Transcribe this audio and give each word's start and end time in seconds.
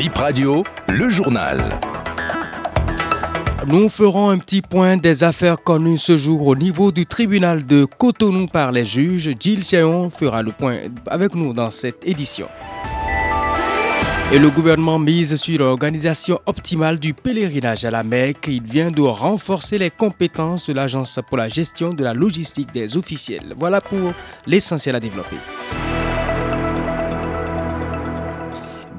Bip 0.00 0.16
Radio, 0.16 0.64
le 0.88 1.10
journal. 1.10 1.58
Nous 3.66 3.90
ferons 3.90 4.30
un 4.30 4.38
petit 4.38 4.62
point 4.62 4.96
des 4.96 5.24
affaires 5.24 5.62
connues 5.62 5.98
ce 5.98 6.16
jour 6.16 6.46
au 6.46 6.56
niveau 6.56 6.90
du 6.90 7.04
tribunal 7.04 7.66
de 7.66 7.84
Cotonou 7.84 8.46
par 8.46 8.72
les 8.72 8.86
juges. 8.86 9.30
Gilles 9.38 9.62
Chéon 9.62 10.08
fera 10.08 10.42
le 10.42 10.52
point 10.52 10.78
avec 11.06 11.34
nous 11.34 11.52
dans 11.52 11.70
cette 11.70 12.02
édition. 12.06 12.46
Et 14.32 14.38
le 14.38 14.48
gouvernement 14.48 14.98
mise 14.98 15.34
sur 15.34 15.58
l'organisation 15.58 16.40
optimale 16.46 16.98
du 16.98 17.12
pèlerinage 17.12 17.84
à 17.84 17.90
la 17.90 18.02
Mecque. 18.02 18.46
Il 18.48 18.62
vient 18.62 18.90
de 18.90 19.02
renforcer 19.02 19.76
les 19.76 19.90
compétences 19.90 20.66
de 20.68 20.72
l'Agence 20.72 21.20
pour 21.28 21.36
la 21.36 21.48
gestion 21.48 21.92
de 21.92 22.02
la 22.02 22.14
logistique 22.14 22.72
des 22.72 22.96
officiels. 22.96 23.52
Voilà 23.54 23.82
pour 23.82 24.14
l'essentiel 24.46 24.96
à 24.96 25.00
développer. 25.00 25.36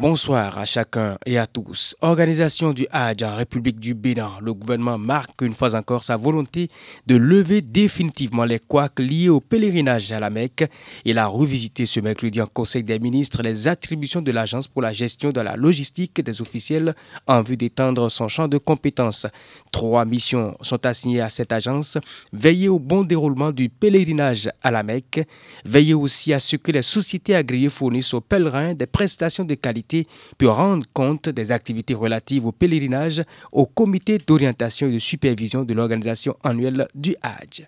Bonsoir 0.01 0.57
à 0.57 0.65
chacun 0.65 1.15
et 1.27 1.37
à 1.37 1.45
tous. 1.45 1.95
Organisation 2.01 2.73
du 2.73 2.87
Hajj 2.89 3.21
en 3.21 3.35
République 3.35 3.79
du 3.79 3.93
Bénin. 3.93 4.31
Le 4.41 4.51
gouvernement 4.51 4.97
marque 4.97 5.43
une 5.43 5.53
fois 5.53 5.75
encore 5.75 6.03
sa 6.03 6.17
volonté 6.17 6.69
de 7.05 7.15
lever 7.15 7.61
définitivement 7.61 8.45
les 8.45 8.57
couacs 8.57 8.97
liés 8.97 9.29
au 9.29 9.39
pèlerinage 9.39 10.11
à 10.11 10.19
la 10.19 10.31
Mecque. 10.31 10.67
Il 11.05 11.19
a 11.19 11.27
revisité 11.27 11.85
ce 11.85 11.99
mercredi 11.99 12.41
en 12.41 12.47
Conseil 12.47 12.83
des 12.83 12.97
ministres 12.97 13.43
les 13.43 13.67
attributions 13.67 14.23
de 14.23 14.31
l'Agence 14.31 14.67
pour 14.67 14.81
la 14.81 14.91
gestion 14.91 15.31
de 15.31 15.39
la 15.39 15.55
logistique 15.55 16.19
des 16.19 16.41
officiels 16.41 16.95
en 17.27 17.43
vue 17.43 17.55
d'étendre 17.55 18.09
son 18.09 18.27
champ 18.27 18.47
de 18.47 18.57
compétences. 18.57 19.27
Trois 19.71 20.05
missions 20.05 20.57
sont 20.61 20.83
assignées 20.83 21.21
à 21.21 21.29
cette 21.29 21.51
agence. 21.51 21.99
Veiller 22.33 22.69
au 22.69 22.79
bon 22.79 23.03
déroulement 23.03 23.51
du 23.51 23.69
pèlerinage 23.69 24.49
à 24.63 24.71
la 24.71 24.81
Mecque. 24.81 25.27
Veiller 25.63 25.93
aussi 25.93 26.33
à 26.33 26.39
ce 26.39 26.55
que 26.55 26.71
les 26.71 26.81
sociétés 26.81 27.35
agréées 27.35 27.69
fournissent 27.69 28.15
aux 28.15 28.21
pèlerins 28.21 28.73
des 28.73 28.87
prestations 28.87 29.43
de 29.43 29.53
qualité 29.53 29.90
puis 30.37 30.47
rendre 30.47 30.85
compte 30.93 31.29
des 31.29 31.51
activités 31.51 31.93
relatives 31.93 32.45
au 32.45 32.51
pèlerinage 32.51 33.23
au 33.51 33.65
comité 33.65 34.17
d'orientation 34.17 34.87
et 34.87 34.93
de 34.93 34.99
supervision 34.99 35.63
de 35.63 35.73
l'organisation 35.73 36.35
annuelle 36.43 36.87
du 36.95 37.15
Hajj. 37.21 37.67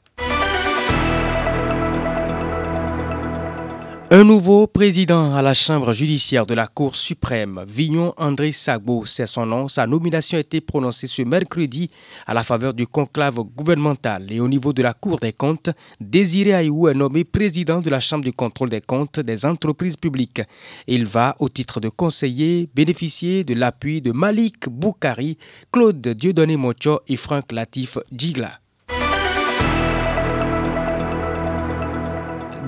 Un 4.16 4.26
nouveau 4.26 4.68
président 4.68 5.34
à 5.34 5.42
la 5.42 5.56
Chambre 5.56 5.92
judiciaire 5.92 6.46
de 6.46 6.54
la 6.54 6.68
Cour 6.68 6.96
suprême, 6.96 7.66
Villon 7.68 8.14
André 8.16 8.52
Sagbo, 8.52 9.08
c'est 9.08 9.26
son 9.26 9.48
nom. 9.48 9.68
Sa 9.68 9.88
nomination 9.88 10.38
a 10.38 10.42
été 10.42 10.62
prononcée 10.62 11.08
ce 11.08 11.24
mercredi 11.24 11.90
à 12.28 12.36
la 12.36 12.44
faveur 12.44 12.76
du 12.76 12.86
conclave 12.86 13.40
gouvernemental. 13.40 14.32
Et 14.32 14.40
au 14.40 14.48
niveau 14.48 14.72
de 14.72 14.84
la 14.84 14.94
Cour 14.94 15.18
des 15.18 15.34
comptes, 15.34 15.72
Désiré 16.00 16.54
Aïou 16.54 16.90
est 16.90 16.94
nommé 16.94 17.24
président 17.24 17.80
de 17.80 17.90
la 17.90 18.00
Chambre 18.00 18.24
du 18.24 18.34
contrôle 18.34 18.70
des 18.70 18.82
comptes 18.82 19.20
des 19.20 19.48
entreprises 19.48 19.98
publiques. 19.98 20.44
Il 20.86 21.08
va, 21.08 21.36
au 21.40 21.50
titre 21.50 21.80
de 21.80 21.90
conseiller, 21.90 22.70
bénéficier 22.76 23.44
de 23.44 23.56
l'appui 23.56 24.00
de 24.00 24.12
Malik 24.12 24.70
Boukari, 24.70 25.40
Claude 25.72 26.08
Dieudonné 26.08 26.56
Mocho 26.56 27.00
et 27.08 27.16
Franck 27.16 27.52
Latif 27.52 27.98
Djigla. 28.12 28.60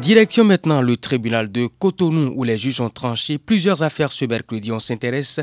Direction 0.06 0.44
maintenant 0.44 0.84
le 0.84 0.98
tribunal 0.98 1.52
de 1.52 1.66
Cotonou 1.66 2.31
où 2.36 2.44
les 2.44 2.59
juges 2.59 2.80
ont 2.80 2.92
tranché 2.92 3.39
plusieurs 3.39 3.81
affaires 3.81 4.11
ce 4.11 4.25
mercredi. 4.25 4.72
On 4.72 4.78
s'intéresse 4.78 5.39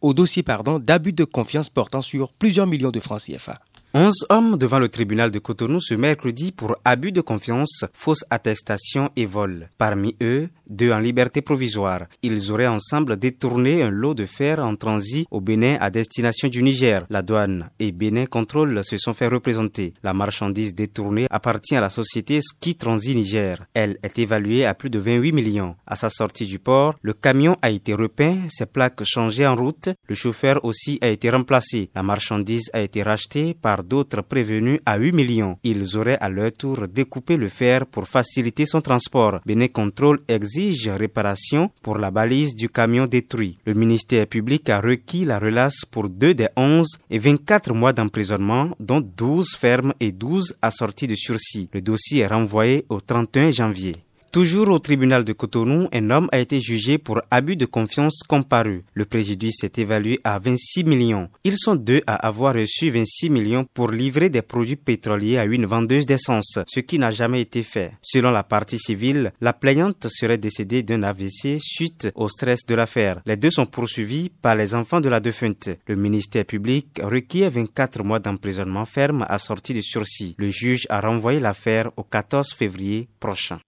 au 0.00 0.14
dossier 0.14 0.44
d'abus 0.78 1.12
de 1.12 1.24
confiance 1.24 1.68
portant 1.68 2.00
sur 2.00 2.32
plusieurs 2.32 2.68
millions 2.68 2.92
de 2.92 3.00
francs 3.00 3.22
CFA. 3.22 3.58
Onze 3.94 4.24
hommes 4.30 4.56
devant 4.56 4.78
le 4.78 4.88
tribunal 4.88 5.30
de 5.30 5.38
Cotonou 5.38 5.78
ce 5.78 5.92
mercredi 5.92 6.50
pour 6.50 6.76
abus 6.82 7.12
de 7.12 7.20
confiance, 7.20 7.84
fausse 7.92 8.24
attestation 8.30 9.10
et 9.16 9.26
vol. 9.26 9.68
Parmi 9.76 10.16
eux, 10.22 10.48
deux 10.66 10.90
en 10.92 10.98
liberté 10.98 11.42
provisoire. 11.42 12.06
Ils 12.22 12.50
auraient 12.50 12.66
ensemble 12.66 13.18
détourné 13.18 13.82
un 13.82 13.90
lot 13.90 14.14
de 14.14 14.24
fer 14.24 14.60
en 14.60 14.76
transit 14.76 15.26
au 15.30 15.42
Bénin 15.42 15.76
à 15.78 15.90
destination 15.90 16.48
du 16.48 16.62
Niger. 16.62 17.04
La 17.10 17.20
douane 17.20 17.68
et 17.78 17.92
Bénin 17.92 18.24
Contrôle 18.24 18.82
se 18.82 18.96
sont 18.96 19.12
fait 19.12 19.26
représenter. 19.26 19.92
La 20.02 20.14
marchandise 20.14 20.74
détournée 20.74 21.26
appartient 21.30 21.76
à 21.76 21.82
la 21.82 21.90
société 21.90 22.40
Ski 22.40 22.76
Transit 22.76 23.14
Niger. 23.14 23.58
Elle 23.74 23.98
est 24.02 24.18
évaluée 24.18 24.64
à 24.64 24.72
plus 24.72 24.88
de 24.88 25.00
28 25.00 25.32
millions. 25.32 25.76
À 25.86 25.96
sa 25.96 26.08
sortie 26.08 26.46
du 26.46 26.58
port, 26.58 26.94
le 27.02 27.12
camion 27.12 27.58
a 27.60 27.68
été 27.70 27.92
repeint, 27.92 28.38
ses 28.48 28.64
plaques 28.64 29.04
changées 29.04 29.46
en 29.46 29.54
route, 29.54 29.90
le 30.08 30.14
chauffeur 30.14 30.64
aussi 30.64 30.98
a 31.02 31.08
été 31.08 31.28
remplacé. 31.28 31.90
La 31.94 32.02
marchandise 32.02 32.70
a 32.72 32.80
été 32.80 33.02
rachetée 33.02 33.52
par 33.52 33.81
d'autres 33.82 34.22
prévenus 34.22 34.80
à 34.86 34.98
8 34.98 35.12
millions. 35.12 35.56
Ils 35.64 35.96
auraient 35.96 36.18
à 36.20 36.28
leur 36.28 36.52
tour 36.52 36.88
découpé 36.88 37.36
le 37.36 37.48
fer 37.48 37.86
pour 37.86 38.06
faciliter 38.06 38.66
son 38.66 38.80
transport. 38.80 39.40
Béné 39.46 39.68
Contrôle 39.68 40.20
exige 40.28 40.88
réparation 40.88 41.70
pour 41.82 41.98
la 41.98 42.10
balise 42.10 42.54
du 42.54 42.68
camion 42.68 43.06
détruit. 43.06 43.58
Le 43.66 43.74
ministère 43.74 44.26
public 44.26 44.68
a 44.70 44.80
requis 44.80 45.24
la 45.24 45.38
relace 45.38 45.84
pour 45.90 46.08
deux 46.08 46.34
des 46.34 46.48
11 46.56 46.86
et 47.10 47.18
24 47.18 47.74
mois 47.74 47.92
d'emprisonnement, 47.92 48.70
dont 48.80 49.00
12 49.00 49.56
fermes 49.58 49.94
et 50.00 50.12
12 50.12 50.56
assortis 50.62 51.06
de 51.06 51.14
sursis. 51.14 51.68
Le 51.72 51.80
dossier 51.80 52.20
est 52.20 52.26
renvoyé 52.26 52.84
au 52.88 53.00
31 53.00 53.50
janvier. 53.50 53.96
Toujours 54.32 54.70
au 54.70 54.78
tribunal 54.78 55.26
de 55.26 55.34
Cotonou, 55.34 55.88
un 55.92 56.08
homme 56.08 56.30
a 56.32 56.38
été 56.38 56.58
jugé 56.58 56.96
pour 56.96 57.20
abus 57.30 57.54
de 57.54 57.66
confiance 57.66 58.22
comparu. 58.26 58.82
Le 58.94 59.04
préjudice 59.04 59.62
est 59.62 59.78
évalué 59.78 60.20
à 60.24 60.38
26 60.38 60.84
millions. 60.84 61.28
Ils 61.44 61.58
sont 61.58 61.74
deux 61.74 62.00
à 62.06 62.14
avoir 62.14 62.54
reçu 62.54 62.88
26 62.88 63.28
millions 63.28 63.66
pour 63.74 63.90
livrer 63.90 64.30
des 64.30 64.40
produits 64.40 64.76
pétroliers 64.76 65.36
à 65.36 65.44
une 65.44 65.66
vendeuse 65.66 66.06
d'essence, 66.06 66.58
ce 66.66 66.80
qui 66.80 66.98
n'a 66.98 67.10
jamais 67.10 67.42
été 67.42 67.62
fait. 67.62 67.92
Selon 68.00 68.30
la 68.30 68.42
partie 68.42 68.78
civile, 68.78 69.34
la 69.42 69.52
plaignante 69.52 70.06
serait 70.08 70.38
décédée 70.38 70.82
d'un 70.82 71.02
AVC 71.02 71.58
suite 71.60 72.08
au 72.14 72.26
stress 72.30 72.64
de 72.64 72.74
l'affaire. 72.74 73.20
Les 73.26 73.36
deux 73.36 73.50
sont 73.50 73.66
poursuivis 73.66 74.30
par 74.30 74.54
les 74.54 74.74
enfants 74.74 75.02
de 75.02 75.10
la 75.10 75.20
défunte. 75.20 75.68
Le 75.86 75.94
ministère 75.94 76.46
public 76.46 77.02
requiert 77.02 77.50
24 77.50 78.02
mois 78.02 78.18
d'emprisonnement 78.18 78.86
ferme 78.86 79.26
assorti 79.28 79.74
de 79.74 79.82
sursis. 79.82 80.36
Le 80.38 80.48
juge 80.48 80.86
a 80.88 81.02
renvoyé 81.02 81.38
l'affaire 81.38 81.90
au 81.98 82.02
14 82.02 82.54
février 82.54 83.10
prochain. 83.20 83.58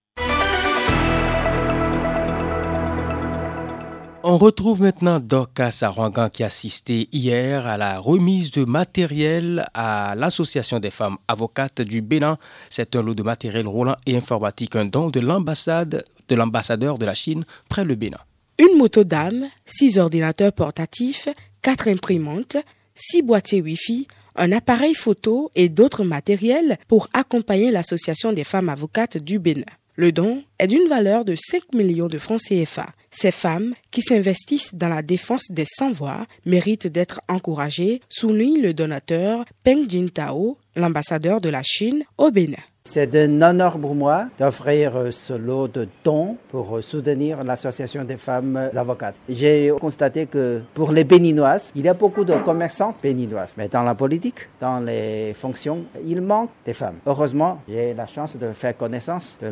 On 4.26 4.38
retrouve 4.38 4.80
maintenant 4.80 5.20
Dorcas 5.20 5.70
Sarangan 5.70 6.30
qui 6.30 6.44
assistait 6.44 7.08
hier 7.12 7.66
à 7.66 7.76
la 7.76 7.98
remise 7.98 8.50
de 8.52 8.64
matériel 8.64 9.66
à 9.74 10.14
l'Association 10.16 10.80
des 10.80 10.90
femmes 10.90 11.18
avocates 11.28 11.82
du 11.82 12.00
Bénin. 12.00 12.38
C'est 12.70 12.96
un 12.96 13.02
lot 13.02 13.12
de 13.12 13.22
matériel 13.22 13.68
roulant 13.68 13.96
et 14.06 14.16
informatique, 14.16 14.76
un 14.76 14.86
don 14.86 15.10
de 15.10 15.20
l'ambassade 15.20 16.04
de 16.26 16.34
l'ambassadeur 16.34 16.96
de 16.96 17.04
la 17.04 17.12
Chine 17.12 17.44
près 17.68 17.84
le 17.84 17.96
Bénin. 17.96 18.16
Une 18.58 18.78
moto 18.78 19.04
d'âme, 19.04 19.50
six 19.66 19.98
ordinateurs 19.98 20.54
portatifs, 20.54 21.28
quatre 21.60 21.86
imprimantes, 21.86 22.56
six 22.94 23.20
boîtiers 23.20 23.60
Wi-Fi, 23.60 24.08
un 24.36 24.52
appareil 24.52 24.94
photo 24.94 25.50
et 25.54 25.68
d'autres 25.68 26.02
matériels 26.02 26.78
pour 26.88 27.08
accompagner 27.12 27.70
l'Association 27.70 28.32
des 28.32 28.44
femmes 28.44 28.70
avocates 28.70 29.18
du 29.18 29.38
Bénin. 29.38 29.66
Le 29.96 30.10
don 30.10 30.42
est 30.58 30.66
d'une 30.66 30.88
valeur 30.88 31.24
de 31.24 31.36
5 31.36 31.72
millions 31.72 32.08
de 32.08 32.18
francs 32.18 32.40
CFA. 32.40 32.88
Ces 33.12 33.30
femmes 33.30 33.74
qui 33.92 34.02
s'investissent 34.02 34.74
dans 34.74 34.88
la 34.88 35.02
défense 35.02 35.50
des 35.50 35.66
sans-voix 35.66 36.26
méritent 36.44 36.88
d'être 36.88 37.20
encouragées, 37.28 38.00
souligne 38.08 38.60
le 38.60 38.74
donateur 38.74 39.44
Peng 39.62 39.88
Jintao, 39.88 40.58
l'ambassadeur 40.74 41.40
de 41.40 41.48
la 41.48 41.62
Chine 41.62 42.02
au 42.18 42.32
Bénin. 42.32 42.56
C'est 42.90 43.16
un 43.16 43.42
honneur 43.42 43.76
pour 43.78 43.94
moi 43.96 44.26
d'offrir 44.38 44.94
euh, 44.94 45.10
ce 45.10 45.32
lot 45.32 45.66
de 45.66 45.88
dons 46.04 46.36
pour 46.50 46.76
euh, 46.76 46.82
soutenir 46.82 47.42
l'association 47.42 48.04
des 48.04 48.18
femmes 48.18 48.70
avocates. 48.76 49.16
J'ai 49.28 49.72
constaté 49.80 50.26
que 50.26 50.60
pour 50.74 50.92
les 50.92 51.02
béninoises, 51.02 51.72
il 51.74 51.84
y 51.86 51.88
a 51.88 51.94
beaucoup 51.94 52.24
de 52.24 52.34
commerçantes 52.34 52.96
béninoises, 53.02 53.54
mais 53.56 53.66
dans 53.66 53.82
la 53.82 53.96
politique, 53.96 54.48
dans 54.60 54.78
les 54.78 55.34
fonctions, 55.34 55.84
il 56.06 56.20
manque 56.20 56.50
des 56.64 56.74
femmes. 56.74 56.98
Heureusement, 57.04 57.58
j'ai 57.68 57.94
la 57.94 58.06
chance 58.06 58.36
de 58.36 58.52
faire 58.52 58.76
connaissance 58.76 59.36
de 59.42 59.50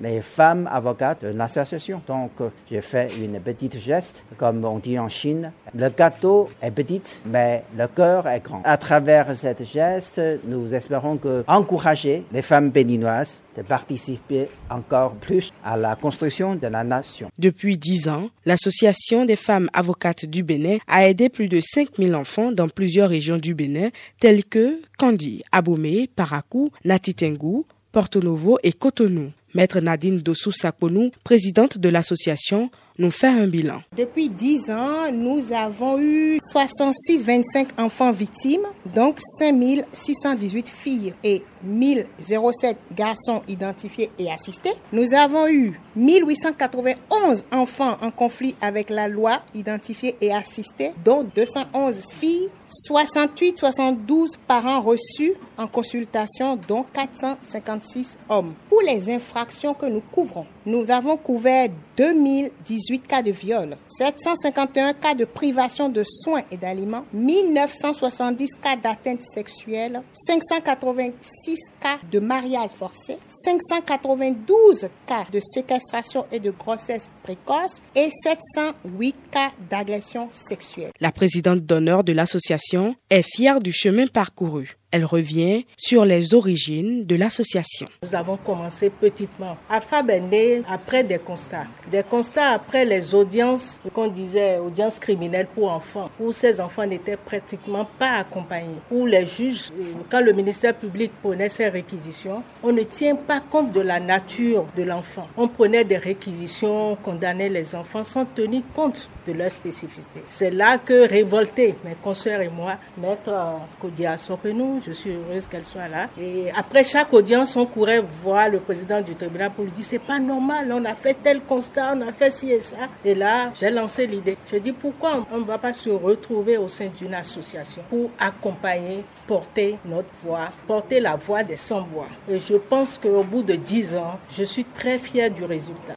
les 0.00 0.20
femmes 0.20 0.68
avocates 0.70 1.24
de 1.24 1.36
l'association. 1.36 2.00
Donc, 2.06 2.32
euh, 2.42 2.50
j'ai 2.70 2.82
fait 2.82 3.08
une 3.18 3.40
petite 3.40 3.78
geste, 3.78 4.22
comme 4.36 4.64
on 4.64 4.78
dit 4.78 4.98
en 5.00 5.08
Chine. 5.08 5.50
Le 5.74 5.88
gâteau 5.88 6.48
est 6.62 6.70
petit, 6.70 7.02
mais 7.26 7.64
le 7.76 7.88
cœur 7.88 8.28
est 8.28 8.40
grand. 8.40 8.60
À 8.62 8.76
travers 8.76 9.34
cette 9.36 9.64
geste, 9.64 10.20
nous 10.44 10.72
espérons 10.72 11.16
que 11.16 11.42
encourager 11.48 12.24
les 12.30 12.42
femmes 12.42 12.70
béninoises 12.74 13.40
de 13.56 13.62
participer 13.62 14.48
encore 14.68 15.14
plus 15.14 15.52
à 15.64 15.76
la 15.76 15.94
construction 15.96 16.56
de 16.56 16.66
la 16.66 16.82
nation. 16.84 17.30
Depuis 17.38 17.78
dix 17.78 18.08
ans, 18.08 18.28
l'Association 18.44 19.24
des 19.24 19.36
femmes 19.36 19.70
avocates 19.72 20.26
du 20.26 20.42
Bénin 20.42 20.78
a 20.88 21.08
aidé 21.08 21.28
plus 21.28 21.48
de 21.48 21.60
5000 21.60 22.14
enfants 22.14 22.52
dans 22.52 22.68
plusieurs 22.68 23.08
régions 23.08 23.38
du 23.38 23.54
Bénin, 23.54 23.90
telles 24.20 24.44
que 24.44 24.80
Kandi, 24.98 25.44
Abomey, 25.52 26.08
Parakou, 26.14 26.70
Natitengu, 26.84 27.62
Porto 27.92 28.20
Novo 28.20 28.58
et 28.64 28.72
Cotonou. 28.72 29.30
Maître 29.54 29.78
Nadine 29.78 30.18
Dossou 30.18 30.50
Sakonou, 30.50 31.12
présidente 31.22 31.78
de 31.78 31.88
l'association, 31.88 32.70
nous 32.98 33.12
fait 33.12 33.28
un 33.28 33.46
bilan. 33.46 33.82
Depuis 33.96 34.28
10 34.28 34.70
ans, 34.70 35.12
nous 35.12 35.52
avons 35.52 36.00
eu 36.00 36.38
66-25 36.52 37.68
enfants 37.78 38.10
victimes, 38.10 38.66
donc 38.92 39.18
5618 39.38 40.68
filles. 40.68 41.14
Et 41.22 41.42
1007 41.64 42.76
garçons 42.94 43.42
identifiés 43.48 44.10
et 44.18 44.30
assistés. 44.30 44.74
Nous 44.92 45.14
avons 45.14 45.48
eu 45.48 45.80
1891 45.96 47.44
enfants 47.52 47.96
en 48.00 48.10
conflit 48.10 48.54
avec 48.60 48.90
la 48.90 49.08
loi 49.08 49.40
identifiés 49.54 50.16
et 50.20 50.32
assistés, 50.32 50.92
dont 51.04 51.24
211 51.34 52.00
filles 52.12 52.48
68, 52.68 53.58
72 53.58 54.36
parents 54.48 54.80
reçus 54.80 55.34
en 55.56 55.66
consultation, 55.66 56.58
dont 56.68 56.84
456 56.92 58.18
hommes. 58.28 58.54
Pour 58.68 58.80
les 58.82 59.10
infractions 59.10 59.74
que 59.74 59.86
nous 59.86 60.00
couvrons, 60.00 60.46
nous 60.66 60.90
avons 60.90 61.16
couvert 61.16 61.68
2018 61.96 63.06
cas 63.06 63.22
de 63.22 63.30
viol, 63.30 63.76
751 63.88 64.94
cas 64.94 65.14
de 65.14 65.24
privation 65.24 65.88
de 65.88 66.02
soins 66.04 66.42
et 66.50 66.56
d'aliments, 66.56 67.04
1970 67.12 68.50
cas 68.62 68.76
d'atteinte 68.76 69.22
sexuelle, 69.22 70.02
586 70.12 71.53
cas 71.80 71.98
de 72.10 72.18
mariage 72.18 72.70
forcé, 72.76 73.18
592 73.44 74.88
cas 75.06 75.26
de 75.32 75.40
séquestration 75.40 76.26
et 76.32 76.40
de 76.40 76.50
grossesse 76.50 77.10
précoce 77.22 77.82
et 77.94 78.10
708 78.22 79.16
cas 79.30 79.52
d'agression 79.70 80.28
sexuelle. 80.30 80.90
La 81.00 81.12
présidente 81.12 81.60
d'honneur 81.60 82.04
de 82.04 82.12
l'association 82.12 82.96
est 83.10 83.22
fière 83.22 83.60
du 83.60 83.72
chemin 83.72 84.06
parcouru. 84.06 84.76
Elle 84.96 85.04
revient 85.04 85.64
sur 85.76 86.04
les 86.04 86.34
origines 86.34 87.04
de 87.04 87.16
l'association. 87.16 87.88
Nous 88.04 88.14
avons 88.14 88.36
commencé 88.36 88.90
petitement. 88.90 89.56
AFAB 89.68 90.10
est 90.10 90.20
né 90.20 90.62
après 90.68 91.02
des 91.02 91.18
constats. 91.18 91.66
Des 91.90 92.04
constats 92.04 92.50
après 92.50 92.84
les 92.84 93.12
audiences, 93.12 93.80
qu'on 93.92 94.06
disait 94.06 94.58
audiences 94.58 95.00
criminelles 95.00 95.48
pour 95.52 95.72
enfants, 95.72 96.12
où 96.20 96.30
ces 96.30 96.60
enfants 96.60 96.86
n'étaient 96.86 97.16
pratiquement 97.16 97.88
pas 97.98 98.18
accompagnés. 98.18 98.76
Où 98.88 99.04
les 99.04 99.26
juges, 99.26 99.72
quand 100.08 100.20
le 100.20 100.32
ministère 100.32 100.76
public 100.76 101.10
prenait 101.20 101.43
ses 101.48 101.68
réquisitions, 101.68 102.42
on 102.62 102.72
ne 102.72 102.82
tient 102.82 103.16
pas 103.16 103.40
compte 103.40 103.72
de 103.72 103.80
la 103.80 104.00
nature 104.00 104.66
de 104.76 104.82
l'enfant. 104.82 105.26
On 105.36 105.48
prenait 105.48 105.84
des 105.84 105.96
réquisitions, 105.96 106.96
condamnait 107.02 107.48
les 107.48 107.74
enfants 107.74 108.04
sans 108.04 108.24
tenir 108.24 108.62
compte 108.74 109.08
de 109.26 109.32
leur 109.32 109.50
spécificité. 109.50 110.22
C'est 110.28 110.50
là 110.50 110.78
que 110.78 111.08
révoltés, 111.08 111.74
mes 111.84 111.96
consoeurs 112.02 112.40
et 112.40 112.48
moi, 112.48 112.76
maître 112.98 113.32
Kodia 113.80 114.16
nous 114.52 114.80
je 114.86 114.92
suis 114.92 115.12
heureuse 115.12 115.46
qu'elle 115.46 115.64
soit 115.64 115.88
là. 115.88 116.08
Et 116.20 116.50
après 116.54 116.84
chaque 116.84 117.12
audience, 117.12 117.56
on 117.56 117.66
courait 117.66 118.02
voir 118.22 118.48
le 118.48 118.60
président 118.60 119.00
du 119.00 119.14
tribunal 119.14 119.50
pour 119.50 119.64
lui 119.64 119.72
dire 119.72 119.84
c'est 119.84 119.98
pas 119.98 120.18
normal, 120.18 120.70
on 120.72 120.84
a 120.84 120.94
fait 120.94 121.16
tel 121.22 121.40
constat, 121.40 121.94
on 121.96 122.00
a 122.02 122.12
fait 122.12 122.30
ci 122.30 122.50
et 122.50 122.60
ça. 122.60 122.88
Et 123.04 123.14
là, 123.14 123.50
j'ai 123.58 123.70
lancé 123.70 124.06
l'idée. 124.06 124.36
Je 124.50 124.56
dis 124.56 124.72
pourquoi 124.72 125.26
on 125.32 125.38
ne 125.38 125.44
va 125.44 125.58
pas 125.58 125.72
se 125.72 125.90
retrouver 125.90 126.56
au 126.56 126.68
sein 126.68 126.88
d'une 126.96 127.14
association 127.14 127.82
pour 127.88 128.10
accompagner, 128.18 129.04
porter 129.26 129.76
notre 129.84 130.08
voix, 130.22 130.50
porter 130.66 131.00
la 131.00 131.16
des 131.44 131.56
sans-voix. 131.56 132.08
Et 132.28 132.38
je 132.38 132.54
pense 132.54 132.98
qu'au 132.98 133.22
bout 133.22 133.42
de 133.42 133.54
dix 133.54 133.96
ans, 133.96 134.18
je 134.30 134.44
suis 134.44 134.64
très 134.64 134.98
fière 134.98 135.30
du 135.30 135.44
résultat. 135.44 135.94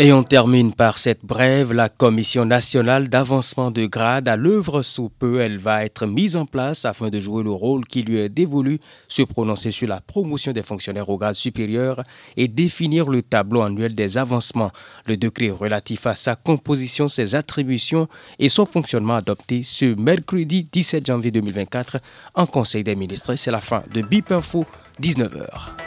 Et 0.00 0.12
on 0.12 0.22
termine 0.22 0.72
par 0.74 0.96
cette 0.96 1.24
brève. 1.24 1.72
La 1.72 1.88
Commission 1.88 2.44
nationale 2.44 3.08
d'avancement 3.08 3.72
de 3.72 3.84
grade 3.86 4.28
à 4.28 4.36
l'œuvre 4.36 4.82
sous 4.82 5.08
peu. 5.08 5.40
Elle 5.40 5.58
va 5.58 5.84
être 5.84 6.06
mise 6.06 6.36
en 6.36 6.44
place 6.44 6.84
afin 6.84 7.08
de 7.08 7.18
jouer 7.18 7.42
le 7.42 7.50
rôle 7.50 7.84
qui 7.84 8.02
lui 8.02 8.18
est 8.18 8.28
dévolu, 8.28 8.78
se 9.08 9.22
prononcer 9.22 9.72
sur 9.72 9.88
la 9.88 10.00
promotion 10.00 10.52
des 10.52 10.62
fonctionnaires 10.62 11.08
au 11.08 11.18
grade 11.18 11.34
supérieur 11.34 12.04
et 12.36 12.46
définir 12.46 13.08
le 13.08 13.22
tableau 13.22 13.62
annuel 13.62 13.96
des 13.96 14.18
avancements. 14.18 14.70
Le 15.06 15.16
décret 15.16 15.50
relatif 15.50 16.06
à 16.06 16.14
sa 16.14 16.36
composition, 16.36 17.08
ses 17.08 17.34
attributions 17.34 18.06
et 18.38 18.48
son 18.48 18.66
fonctionnement 18.66 19.16
adopté 19.16 19.64
ce 19.64 20.00
mercredi 20.00 20.68
17 20.70 21.06
janvier 21.06 21.32
2024 21.32 21.96
en 22.36 22.46
Conseil 22.46 22.84
des 22.84 22.94
ministres. 22.94 23.34
C'est 23.34 23.50
la 23.50 23.60
fin 23.60 23.82
de 23.92 24.02
BIP 24.02 24.30
Info, 24.30 24.64
19h. 25.02 25.77